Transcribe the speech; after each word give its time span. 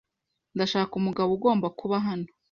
Ndashaka 0.55 0.93
umugabo 0.95 1.29
ugomba 1.37 1.67
kuba 1.79 1.97
hano. 2.07 2.27